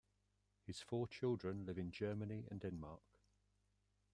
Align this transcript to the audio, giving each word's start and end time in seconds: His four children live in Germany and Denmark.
His 0.65 0.81
four 0.81 1.07
children 1.07 1.63
live 1.63 1.77
in 1.77 1.91
Germany 1.91 2.47
and 2.49 2.59
Denmark. 2.59 3.03